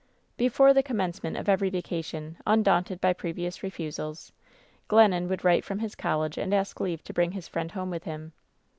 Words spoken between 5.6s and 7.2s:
from his college, and ask leave to